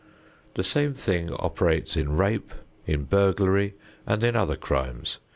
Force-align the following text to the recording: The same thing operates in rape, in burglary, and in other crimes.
The 0.55 0.63
same 0.63 0.95
thing 0.95 1.31
operates 1.31 1.95
in 1.95 2.17
rape, 2.17 2.51
in 2.87 3.03
burglary, 3.03 3.75
and 4.07 4.23
in 4.23 4.35
other 4.35 4.55
crimes. 4.55 5.19